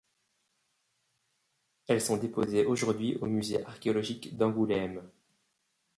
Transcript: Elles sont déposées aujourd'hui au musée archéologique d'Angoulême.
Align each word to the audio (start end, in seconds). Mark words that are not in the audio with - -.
Elles 1.87 2.01
sont 2.01 2.17
déposées 2.17 2.65
aujourd'hui 2.65 3.17
au 3.21 3.27
musée 3.27 3.63
archéologique 3.63 4.35
d'Angoulême. 4.35 5.07